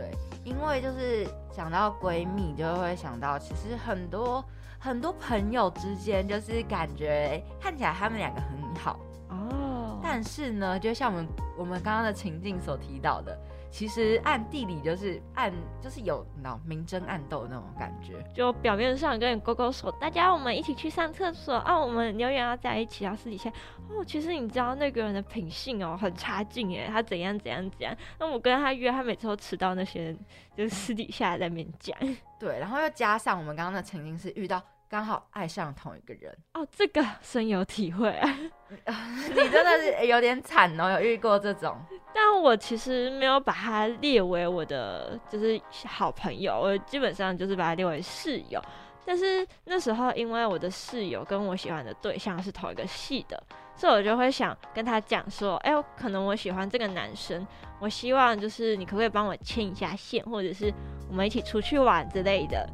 [0.00, 0.10] 对，
[0.44, 4.42] 因为就是想到闺蜜，就会想到其实很多。
[4.82, 13.38] 很多朋友之间就是感觉看起来他们两个很好哦，但是呢，就像我们我们刚刚的情境所提到的，
[13.70, 23.50] 其实暗地里就是暗就是有那明争暗斗那种感觉，就表面上跟你勾勾手，大家我们一起去上厕所啊，我们永远要在一起，然后私底下。
[23.88, 30.18] 哦，其实你知道那个人的品性哦很差劲哎，他怎样怎样怎样，那我跟他约，他每次都迟到，那些人
[30.56, 31.96] 就是私底下在面讲。
[32.38, 38.38] 对，然后又加上我们刚刚的情境是遇到刚好爱上同一个人哦，这个深有体会啊！
[39.28, 41.78] 你真的是有点惨哦，有遇过这种。
[42.12, 48.60] 但我其实没有把他列为我的就是好朋友，我基本上就是把他列为室友。
[49.06, 53.40] 但是那时候因为我的室友跟我喜欢的对象是同一个系的，
[53.76, 57.46] 所以我就会想跟他讲说：“哎，可能我喜欢这个男生，
[57.78, 60.74] 我希望就是你可不可以帮我牵一下线，或者是。”
[61.08, 62.64] 我们一起出去玩之类的，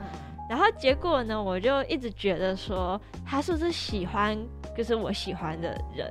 [0.48, 4.38] 然后结果呢，我就一直觉得说他是不是喜欢
[4.76, 6.10] 就是我喜欢的人，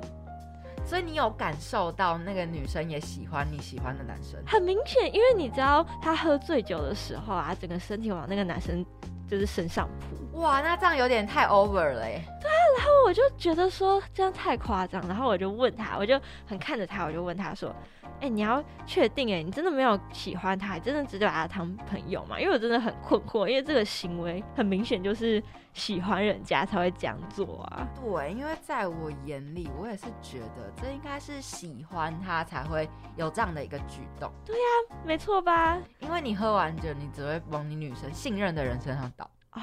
[0.86, 8.86] 所以你有感受到那个女生也喜欢你喜欢的男生，很明显，因为你知道他喝醉酒的时候啊，整个身体往那个男生
[9.28, 12.22] 就是身上扑，哇，那这样有点太 over 了哎。
[12.42, 17.76] 对啊，然后我就觉得说这样太夸张，然后我就问他，我就很看着他，我就问他说。
[18.22, 22.40] 哎，你要确定哎，你真的没有喜欢他，真的只把他当朋友吗？
[22.40, 25.44] 因为我真的很困惑，因为这个行为很明显就是
[25.76, 27.88] 喜欢人家才会这样做啊。
[27.94, 34.32] 对，因为在我眼里，我也是觉得这应该是喜欢他才会有这样的一个举动。
[34.46, 35.78] 对呀，没错吧？
[36.00, 39.62] 因为你喝完酒，你只会往你女生信任的人身上倒啊。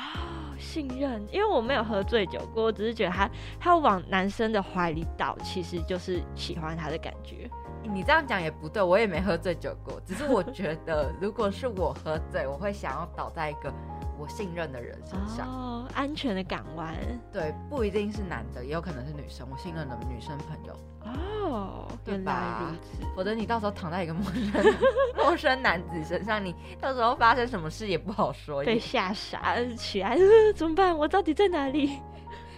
[0.59, 7.51] 信任，因为我没有喝醉酒过，我只是觉得他他往男生的怀里倒，其实就是喜欢他的感觉。
[7.83, 9.99] 你这样讲也不对，我也没喝醉酒过。
[10.07, 13.73] 只是我觉得，如果是我喝醉，我会想要倒在一个
[14.19, 16.95] 我信任的人身上，哦，安全的港湾。
[17.33, 20.77] 对，不一定是男的，也有可能是女生，我信任的女生朋友。
[21.05, 23.07] 哦，原来如此。
[23.17, 24.75] 否则你到时候躺在一个陌生
[25.17, 28.63] 陌生男子身上，你到时候发生什么事也不好说。
[28.65, 30.17] 被吓傻起来，
[30.55, 30.97] 怎么办？
[30.97, 32.01] 我到底在哪里？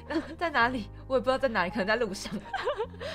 [0.37, 0.91] 在哪里？
[1.07, 2.31] 我也不知道在哪里，可能在路上，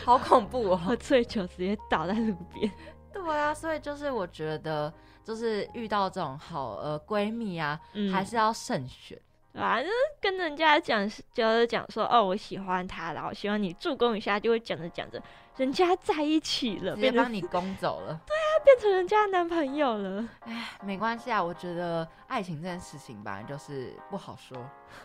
[0.03, 0.95] 好恐怖哦！
[0.99, 2.71] 醉酒直接倒在路边。
[3.13, 4.91] 对啊，所以就是我觉得，
[5.29, 7.79] 就是遇到这种好呃闺蜜啊，
[8.11, 9.15] 还是要慎选。
[9.53, 15.21] 啊，就是跟人家讲，就是讲说哦，我喜欢他，然后希望你助攻一下，就会讲着讲着，
[15.59, 18.17] 人家在一起了，直接帮你攻走了。
[18.25, 20.25] 对啊，变成人家男朋友了。
[20.45, 24.57] 哎，没关系啊，我觉得爱情这件事情吧，就是不好说。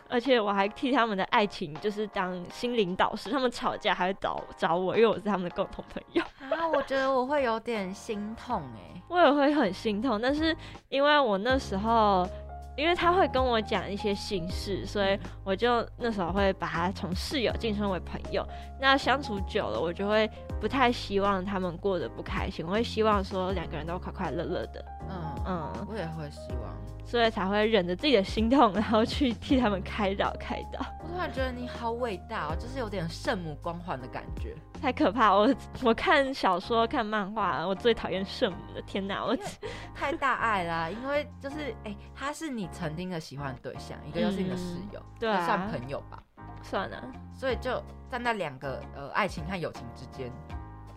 [0.09, 6.23] 而且我还替他们的爱情就是当心灵导师，他们吵架还会找找我，因为我是他们的共同朋友。
[6.49, 10.55] 啊，我觉得我会有点心痛哎，我也会很心痛，但是
[10.87, 12.25] 因为我那时候。
[12.77, 18.45] 因为他会跟我讲一些心事，所以我就那时候会把他从室友晋升为朋友。
[18.81, 24.85] 那相处久了，我就会不太希望他们过得不开心，我会希望说两个人都快快乐乐的。
[25.09, 26.75] 嗯嗯，我也会希望。
[27.05, 30.83] 所以才会忍着自己的心痛，然后去替他们开导开导。
[31.03, 35.31] 我突然觉得你好伟大哦，就是有点圣母光环的感觉，太可怕！
[35.31, 35.47] 我
[35.83, 38.81] 我看小说、看漫画，我最讨厌圣母的。
[38.81, 39.37] 天哪，我
[39.93, 40.89] 太大爱啦！
[40.89, 46.17] 因为就是哎，他是你曾经的喜欢对象，一个又是你的室友，对，算朋友吧？
[46.69, 47.03] 算了。
[47.33, 50.31] 所以就站在两个呃爱情和友情之间。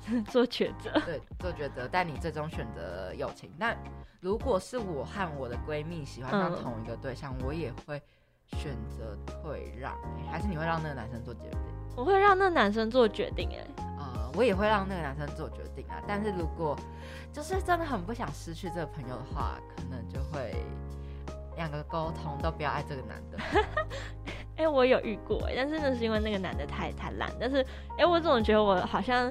[0.30, 3.52] 做抉择，对，做抉择，但你最终选择友情。
[3.58, 3.76] 那
[4.20, 8.00] 如果是我和我的闺蜜喜欢上同一个对象，我也会
[8.46, 9.92] 选择退让。
[10.30, 11.58] 还是你会让那个男生做决定？
[11.94, 13.50] 我会让那个男生做决定。
[13.50, 13.66] 哎，
[13.98, 16.00] 呃，我也会让那个男生做决定啊。
[16.06, 16.74] 但是如果
[17.30, 20.54] 就是真的很不想失去这个朋友的话，可能就会
[21.58, 23.38] 两个沟通都不要爱这个男的。
[24.56, 27.30] 哎，我有遇过，但是那是因为那个男的太太烂。
[27.38, 27.62] 但是，
[27.98, 29.30] 哎，我总觉得我好像。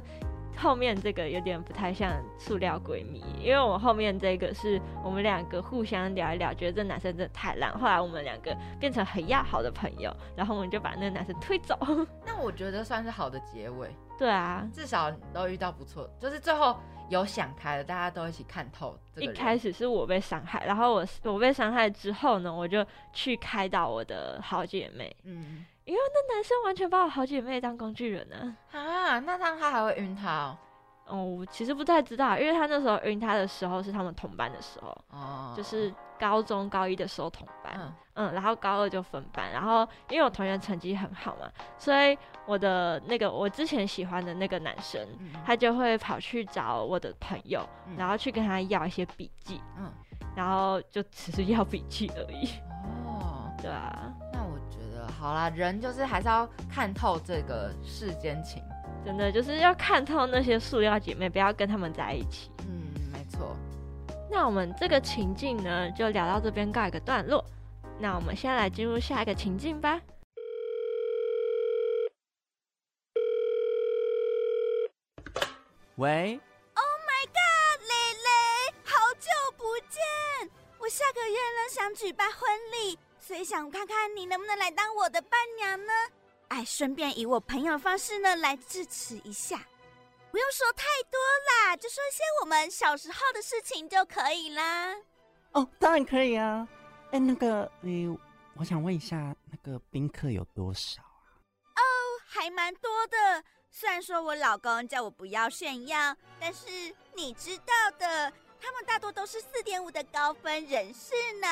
[0.59, 11.77] 后面这个有点不太像塑料闺蜜，因为我后面这个是我们两个互相聊一聊，觉得这男生真的太烂，后来我们两个变成很要好的朋友，然后我们就把那个男生推走。
[12.25, 13.87] 那我觉得算是好的结尾。
[14.17, 16.75] 对啊，至少都遇到不错，就是最后
[17.09, 18.97] 有想开了，大家都一起看透。
[19.15, 25.15] 一开始是我被伤害，然后我我被伤害之后呢，我就去开导我的好姐妹。
[25.23, 25.65] 嗯。
[25.85, 29.19] 因为那男生完全把我好姐妹当工具人呢啊！
[29.19, 30.53] 那他他还会晕他
[31.05, 31.23] 哦？
[31.23, 45.05] 我其实不太知道，因为他那时候晕他的时候是他们同班的时候哦，就是高中高一的时候同班，嗯，然后高二就分班，然后因为我同学成绩很好嘛，所以我的那个我之前喜欢的那个男生，
[45.45, 49.91] 他就会跑去找我的朋友，然后去跟他要一些笔记，嗯，
[50.35, 52.49] 然后就只是要笔记而已
[53.05, 54.11] 哦，对啊。
[54.33, 58.63] 那我觉得好啦，人就是还是要看透这个世间情，
[59.05, 62.51] 真的就是要看透那些塑料姐妹，不要跟他们在一起。
[62.67, 63.55] 嗯，没错。
[64.29, 67.43] 那我们这个情境呢，就聊到这边告一个段落。
[67.99, 69.99] 那我们先来进入下一个情境吧。
[75.95, 76.39] 喂
[76.75, 80.51] ？Oh my god，蕾蕾，好久不见！
[80.77, 82.99] 我下个月呢想举办婚礼。
[83.19, 85.91] 所以想看看你能不能来当我的伴娘呢？
[86.49, 89.59] 哎，顺便以我朋友的方式呢来支持一下，
[90.37, 91.19] 不用说太多
[91.49, 94.93] 啦，就说一些我们小时候的事情就可以啦。
[95.53, 96.67] 哦，当然可以啊。
[97.09, 98.19] 哎，那个，呃，
[98.55, 101.81] 我想问一下，那个宾客有多少啊？
[101.81, 101.81] 哦，
[102.27, 103.43] 还蛮多的。
[103.71, 106.67] 虽然说我老公叫我不要炫耀，但是
[107.15, 111.47] 你知道的，他们大多都是四点五的高分人士呢。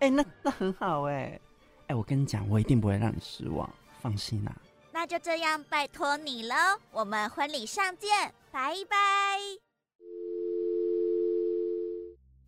[0.00, 1.40] 哎，那那很好哎，
[1.86, 3.66] 哎，我跟你讲，我一定不会让你失望，
[4.02, 4.54] 放心啦。
[5.00, 6.56] 那就这样，拜托你喽，
[6.90, 8.96] 我们婚礼上见，拜拜。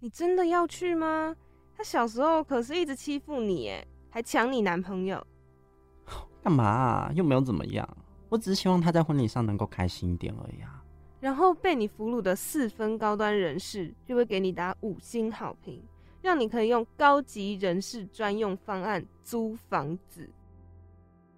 [0.01, 1.37] 你真的要去吗？
[1.77, 5.25] 他小时候可是一直欺负你，哎，还抢你男朋友。
[6.43, 7.13] 干嘛？
[7.15, 7.89] 又没有怎么样，
[8.29, 10.83] 我只是希望他在婚礼上能够开心一点而已啊。
[11.21, 15.81] 然后被你俘虏的四分高端人士就会给你打五星好评。
[16.21, 20.29] 让你可以用高级人士专用方案租房子，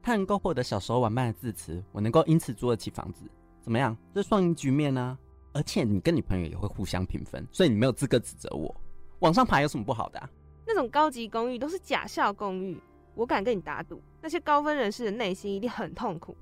[0.02, 3.24] 他能够获得小时候玩伴的字词，我能够因此租得起房子，
[3.60, 3.96] 怎么样？
[4.12, 5.16] 这双赢局面呢？
[5.52, 8.74] 而且你跟你朋友也会互相平分，所以你没有资格指责我。
[9.20, 10.20] 往上爬有什么不好的？
[10.66, 12.80] 那种高级公寓都是假笑公寓，
[13.14, 16.36] 我敢跟你打赌，那些高分人士的内心一定很痛苦。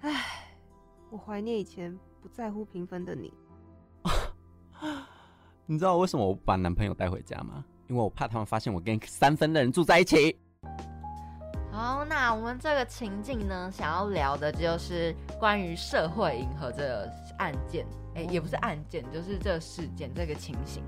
[0.00, 0.24] 唉，
[1.10, 3.32] 我怀念以前不在乎评分的你。
[5.66, 7.64] 你知道为什么我不把男朋友带回家吗？
[7.88, 10.38] 因为我怕他们发现我跟三分的人住在一起。
[11.78, 17.86] 好，那我们这个情境呢，想要聊的就是关于社会银河这个案件，
[18.16, 20.82] 哎，也不是案件，就是这个事件这个情形。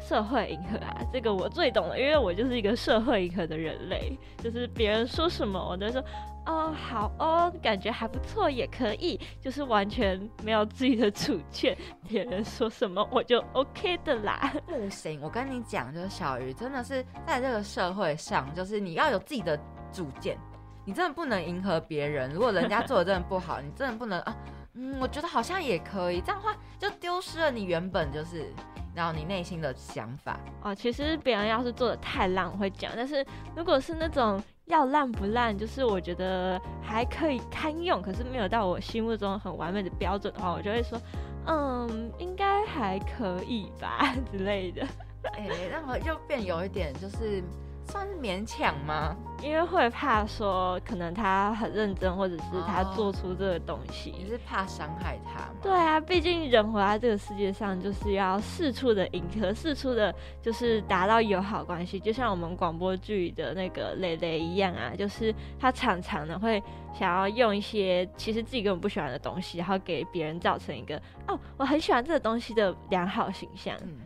[0.00, 6.00] 社会银河啊，这个我最懂了，因为我就是一个社会银河的人类，就是别人说什么我都说。
[6.46, 11.76] 哦，好哦，感觉还不错，也可以，就是完全没有自己的主见，
[12.08, 14.54] 别人说什么我就 OK 的啦。
[14.66, 19.60] 不行，我跟你讲，就是小鱼真的是在这个社会上，就是你要有自己的
[19.92, 20.38] 主见，
[20.84, 22.30] 你真的不能迎合别人。
[22.30, 24.36] 如果人家做的真的不好，你真的不能啊，
[24.74, 28.52] 嗯，我觉得好像也可以，这样的话就丢失了你原本就是
[28.94, 30.38] 然后你内心的想法。
[30.62, 33.24] 哦，其实别人要是做的太烂，我会讲，但是
[33.56, 34.42] 如果是那种。
[34.68, 41.00] 要烂不烂，就是我觉得还可以堪用，可是没有到我心目中很完美的标准的话，我就会说，
[41.46, 44.86] 嗯，应该还可以吧 之类的。
[45.32, 47.42] 哎，那么又变有一点就是。
[47.90, 49.16] 算是勉强吗？
[49.42, 55.54] 因为会怕说，可能他很认真，或者是他做出这个东西，你是怕伤害他吗？
[55.62, 61.98] 对啊，毕竟人活在这个世界上，就是要四处的迎合，四处的，就是达到友好关系。
[61.98, 66.62] 就像我们广播剧的那个蕾蕾一样啊，就是他常常的会
[66.92, 73.76] 想要用一些其实自己根本不喜欢的东西，然后给别人造成一个哦，我很喜欢这个东西的良好形象。
[73.84, 74.00] 嗯，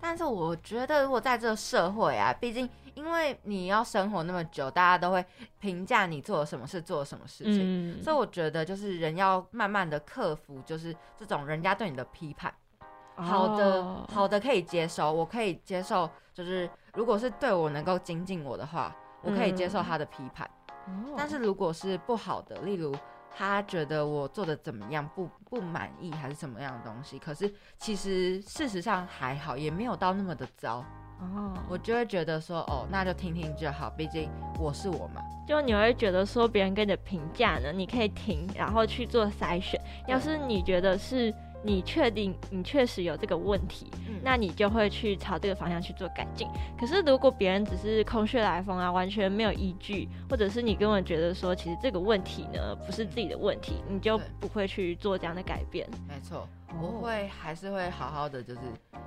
[0.00, 2.68] 但是我觉得，如果在这个社会啊，毕竟。
[2.96, 5.24] 因为你要生活那么久，大家都会
[5.58, 12.52] 评价你做了什么事，做了什么事情，所以我觉得就是人要慢慢的克服，就是这种人家对你的批判。
[13.14, 20.50] 好的，好的可以接受，我可以接受，就是如果是对我能够精进我的话，我可以接受他的批判。
[21.16, 22.94] 但是如果是不好的，例如
[23.36, 30.84] 他觉得我做的怎么样不不满意，还是什么样的东西，可是其实事实上还好，也没有到那么的糟。
[31.20, 35.22] 哦，我就会觉得说，哦，那就听听就好，毕竟我是我嘛。
[35.46, 39.78] 就你会觉得说，别人给你的评价呢，你可以听，然后去做筛选。
[40.06, 41.30] 要是你觉得是
[41.62, 43.90] 你确定你确实有这个问题，
[44.22, 46.48] 那你就会去朝这个方向去做改进。
[46.78, 55.88] 可是如果别人只是空穴来风啊，完全没有依据，或者是你根本觉得说，其实这个问题呢不是自己的问题，你就不会去做这样的改变。
[56.08, 56.48] 没错，
[56.80, 58.60] 我会还是会好好的，就是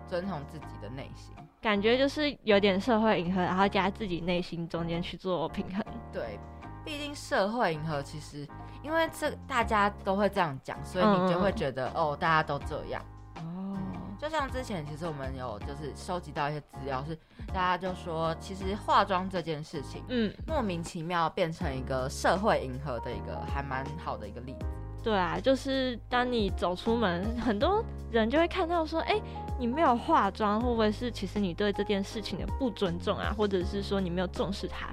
[0.08, 1.34] 遵从自己的内心。
[1.62, 5.84] 感觉就是有点社会迎合，然后加自己内心中间去做平衡。
[6.12, 6.38] 对，
[6.84, 8.48] 毕竟社会迎合其实，
[8.84, 13.02] 因为这大家都会这样讲，所以你就会觉得哦，大家都这样。
[13.38, 13.78] 哦，
[14.20, 17.18] 就像之前其实我们有就是收集到一些资料，是
[17.48, 24.66] 大家就说，其实化妆这件事情，嗯，莫名其妙变成一个社会迎合的一个还蛮好的一个例子。
[25.04, 29.22] 对啊，就是当你走出门，很多人就会看到说，哎。
[29.60, 33.32] 你没有化妆，会不会是其实你对这件事情的不尊重啊？
[33.38, 34.88] 或者是说你没有重视它？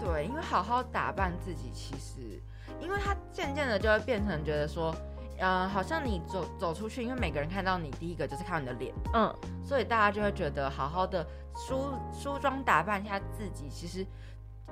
[0.00, 2.40] 对，因为好好打扮自己，其实，
[2.80, 4.94] 因为他渐渐的就会变成觉得说，
[5.38, 14.06] 呃，好像你走走出去，因为每个人看到你第一个就是看你的脸，嗯，所以大家就会觉得好好的梳梳妆打扮一下自己，其实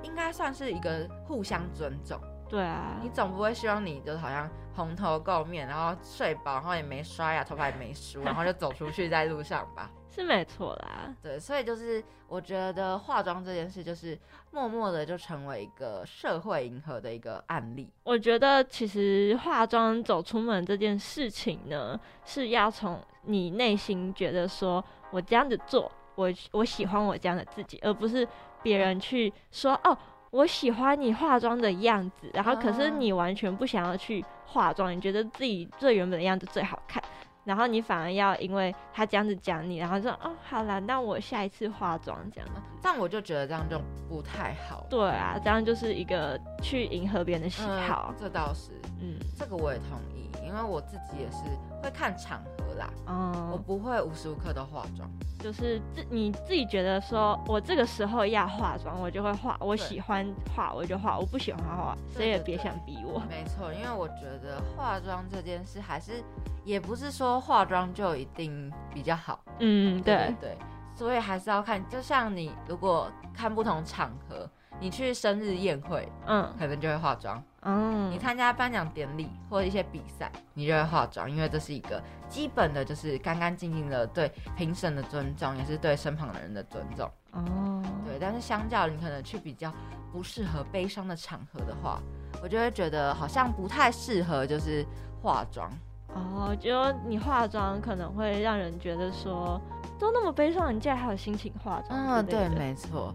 [0.01, 2.19] 应该算是一个互相尊重。
[2.47, 9.91] 对啊，你总不会希望你就是好像蓬头垢面，然后睡饱，然后也没刷牙，头发也没梳，然后就走出去在路上吧？
[10.09, 11.15] 是没错啦。
[11.21, 14.17] 对，所以就是我觉得化妆这件事，就是
[14.51, 17.89] 默默的就成为一个社会迎合的一个案例。
[18.03, 28.27] 我觉得其实化妆走出门这件事情呢，是要从你内心觉得说我这样子做，我我喜欢我这样的自己，而不是
[28.63, 29.97] 别人去说哦。
[30.31, 37.03] 我喜欢你化妆的样子，然后可是你完全不想要去化妆，你觉得自己最原本的样子最好看，
[37.49, 42.47] 然后你反而要因为他这样子讲你，然后说哦好了，那我下一次化妆这样，
[42.79, 44.85] 但我就觉得这样就不太好。
[44.87, 48.13] 对啊，这样就是一个去迎合别人的喜好。
[48.19, 51.37] 这倒是，嗯，这个我也同意，因为我自己也是
[51.81, 55.07] 会看场合啦，哦，我不会无时无刻都化妆。
[55.37, 59.55] 就是自你自己觉得说，我这个时候要化妆，我就会化。
[59.59, 60.25] 我喜欢
[60.55, 63.21] 化，我就化；我不喜欢化，谁也别想逼我。
[63.29, 66.23] 没错，因为我觉得化妆这件事，还是
[66.63, 69.43] 也不是说化妆就一定比较好。
[69.59, 70.57] 嗯，对对。
[70.95, 74.49] 所以还是要看，就像你如果看不同场合。
[74.81, 77.43] 你去生日宴会，嗯，可能就会化妆。
[77.61, 87.09] 嗯，你参加颁奖典礼或者一些比赛，你就会化妆，因为这是一个基本的，就是干干净净的对评审的尊重，也是对身旁的人的尊重。
[87.31, 88.17] 哦，对。
[88.19, 89.73] 但是相较你可能去比较
[90.11, 92.01] 不适合悲伤的场合的话，
[92.41, 94.85] 我就会觉得好像不太适合，就是
[95.21, 95.69] 化妆。
[96.15, 99.61] 哦，就你化妆可能会让人觉得说，
[99.99, 101.99] 都那么悲伤，你竟然还有心情化妆？
[102.07, 103.13] 嗯，对，没错。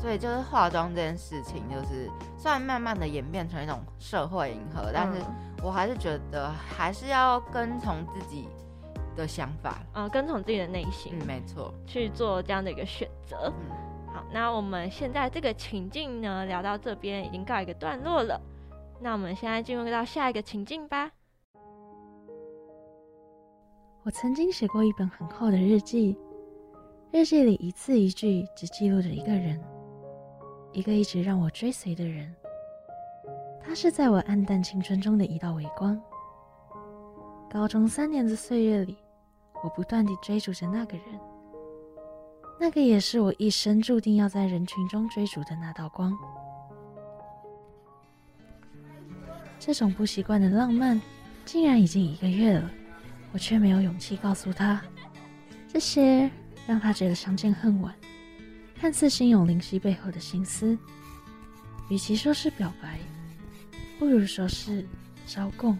[0.00, 5.20] 所以就是化妆这件事情，就是虽然慢慢的演变成一种社会迎合，但是
[5.62, 8.46] 我还是觉得还是要跟从自己
[9.16, 13.52] 的想法，嗯，跟从自己的内心，嗯，没错，去做这样的一个选择。
[14.12, 18.40] 好，那我们现在这个情境呢，聊到这边已经告一个段落了，
[19.00, 21.10] 那我们现在进入到下一个情境吧。
[24.04, 26.16] 我曾经写过一本很厚的日记，
[27.10, 29.60] 日记里一字一句只记录着一个人。
[30.76, 32.30] 一个一直让我追随的人，
[33.64, 35.98] 他是在我暗淡青春中的一道微光。
[37.50, 38.94] 高中三年的岁月里，
[39.64, 41.06] 我不断地追逐着那个人，
[42.60, 46.14] 那个也是我一生注定要在人群中追逐的那道光。
[49.58, 51.00] 这种不习惯的浪漫，
[51.46, 52.70] 竟然已经一个月了，
[53.32, 54.82] 我却没有勇气告诉他，
[55.66, 56.30] 这些
[56.66, 57.94] 让他觉得相见恨晚，
[58.80, 60.76] 看似心有灵犀背后的心思。
[61.88, 62.98] 与其说是表白，
[63.98, 64.86] 不如说是
[65.26, 65.78] 招供。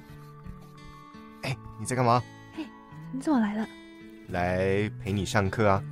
[1.42, 2.22] 哎，你在干嘛？
[2.54, 2.64] 嘿，
[3.12, 3.68] 你怎么来了？
[4.28, 5.82] 来陪你上课啊。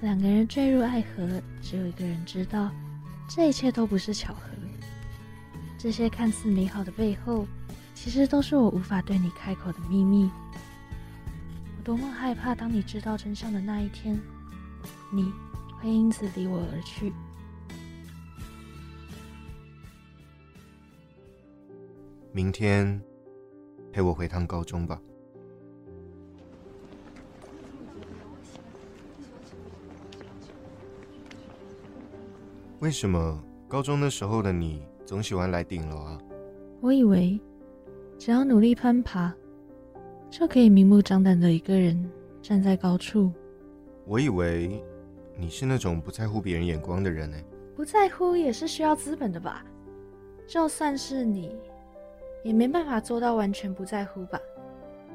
[0.00, 2.70] 两个人坠入爱河，只有一个人知道，
[3.28, 4.40] 这一切都不是巧合。
[5.78, 7.46] 这些看似美好的背后，
[7.94, 10.30] 其实都是我无法对你开口的秘密。
[11.88, 14.20] 我多么害怕，当你知道真相的那一天，
[15.10, 15.32] 你
[15.80, 17.10] 会因此离我而去。
[22.30, 23.00] 明天
[23.90, 25.00] 陪我回趟高中吧。
[32.80, 36.20] 为什么高中的时候的你总喜欢来顶楼啊？
[36.82, 37.40] 我以为
[38.18, 39.34] 只要努力攀爬，
[40.30, 42.10] 就可以明目张胆的一个人
[42.42, 43.32] 站在高处。
[44.04, 44.82] 我以为
[45.36, 47.36] 你是那种不在乎别人眼光的人呢。
[47.76, 49.64] 不在乎也是需要资本的吧？
[50.46, 51.54] 就算是你，
[52.42, 54.40] 也没办法做到完全不在乎吧？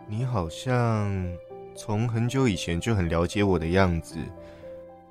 [0.08, 1.12] 你好像
[1.76, 4.18] 从很久以前就很了解我的样子。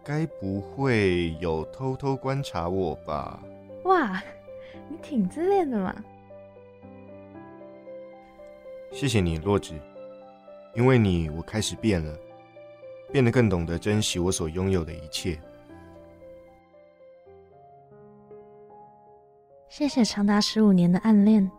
[0.05, 3.41] 该不会有偷偷观察我吧？
[3.85, 4.23] 哇，
[4.89, 5.95] 你挺自恋的嘛！
[8.91, 9.75] 谢谢你，洛枳，
[10.75, 12.19] 因为你，我开始变了，
[13.13, 15.39] 变得更懂得珍惜我所拥有的一切。
[19.69, 21.51] 谢谢长达十五年的暗恋，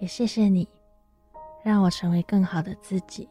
[0.00, 0.68] 也谢谢你，
[1.62, 3.28] 让我成为更好的自己。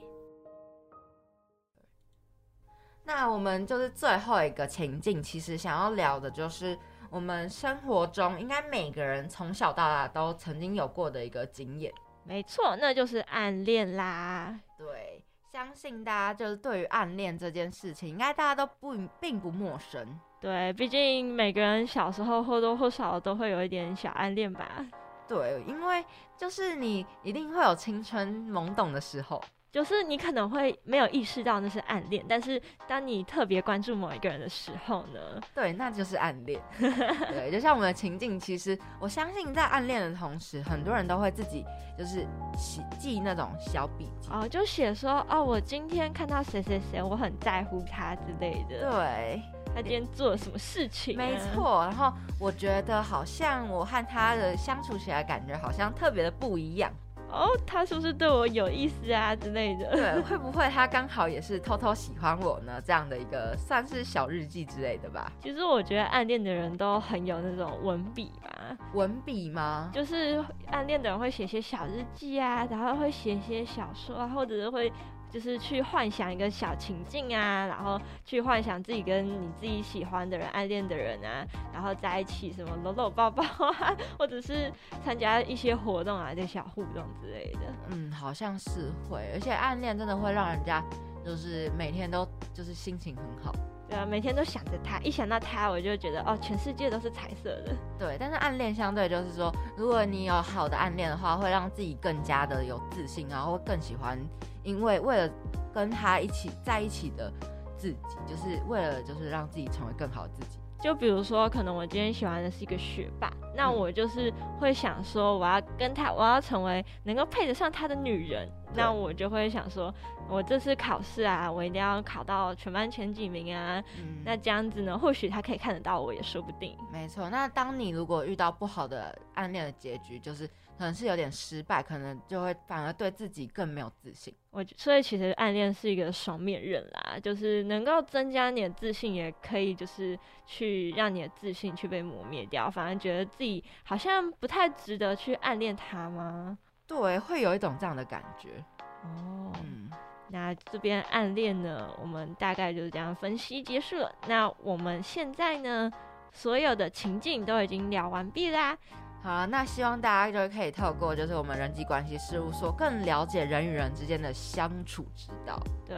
[3.04, 6.78] 那我们就是最后一个情境，其实想要聊的就是
[7.10, 11.94] 我们生活中应该每个人从小到大都曾经有过的一个经验。
[12.24, 14.60] 没错，那就是暗恋啦。
[14.78, 20.20] 对，相信大家就是对于暗恋这件事情，应该大家都不并不陌生。
[20.42, 24.86] 对，毕竟每个人小时候或多或少都会有一点小暗恋吧。
[25.28, 26.06] 对，因为
[26.38, 29.42] 就是你一定会有青春懵懂的时候。
[29.76, 35.20] 就是你可能会没有意识到那是暗恋，但是当你特别关注某一个人的时候呢？
[35.54, 36.62] 对，那就是暗恋。
[36.80, 41.66] 对，就像我们的情境，其实我相信在暗恋的同时，很多人都会自己
[42.00, 48.90] 就是记记那种小笔记哦，就写说哦，我今天看到谁谁谁，我很在乎他之类的。
[48.90, 49.42] 对，
[49.76, 51.18] 他今天做了什么事情？
[51.18, 51.84] 没错。
[51.84, 56.90] 然后我觉得好像我和他的相处起来感觉好像特别的不一样。
[57.36, 59.92] 哦，他是不是对我有意思啊之类的？
[59.92, 62.82] 对，会不会他刚好也是偷偷喜欢我呢？
[62.86, 65.32] 这样的一个算是小日记之类的吧。
[65.42, 68.78] 其实我觉得暗恋的人都很有那种文笔吧。
[68.94, 69.92] 文笔吗？
[69.94, 74.92] 就是暗恋的人会写些小日记啊，然后会写些小说啊，或者是会。
[75.32, 84.72] 就是去幻想一个小情境啊，然后去幻想自己跟你自己喜欢的人、暗恋的人啊，然后在一起什么搂搂抱抱啊， 或者是
[85.04, 87.60] 参加一些活动啊，这小互动之类的。
[87.90, 90.84] 嗯，好像是会，而且暗恋真的会让人家
[91.24, 93.54] 就是每天都就是心情很好。
[93.88, 97.76] 对啊，每天都想着他，一想到他，我就觉得哦，全世界都是彩色的。
[98.00, 104.18] 对，但是暗恋相对就是说，如果你有好的暗恋的话，会让自己更加的有自信，然后会更喜欢，
[104.66, 105.30] 因为为了
[105.74, 107.32] 跟他一起在一起的
[107.78, 110.60] 自己，就是为了就是让自己成为更好的自己。
[110.82, 118.48] 就比如说，可能我今天喜欢的是一个学霸，那我就是会想说，我要跟他，我要成为能够配得上他的女人。
[118.76, 119.92] 那我就会想说，
[120.30, 123.82] 我这次考试啊，我一定要考到全班前几名啊。
[124.24, 126.78] 那这样子呢，或许他可以看得到我，也说不定。
[126.92, 127.30] 没错。
[127.30, 130.48] 那当你如果遇到不好的暗恋的结局，就是
[130.78, 134.34] 可能是有点失败，可能就会反而对自己更没有自信。
[134.52, 146.58] 我所以其实暗恋是一个双面刃啦，就是能够增加你的自信，也可以就是去让你的自信去被磨灭掉，反而觉得自己好像不太值得去暗恋他吗？
[146.88, 148.64] 对，会有一种这样的感觉
[149.04, 149.52] 哦。
[149.64, 149.90] 嗯，
[150.30, 154.14] 那这边暗恋呢，我们大概就是这样分析结束了。
[154.28, 155.92] 那我们现在呢，
[156.32, 158.78] 所有的情境都已经聊完毕啦。
[159.26, 165.60] 好，那希望大家就可以透过就是我们人际关系事务所，更了解人与人之间的相处之道。
[165.84, 165.98] 对，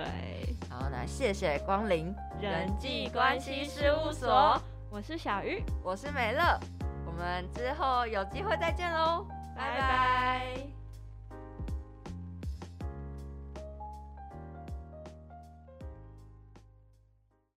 [0.70, 4.58] 好，那谢谢光临人际关系事务所。
[4.90, 6.58] 我是小鱼，我是美乐，
[7.06, 10.77] 我们之后有机会再见喽，拜拜。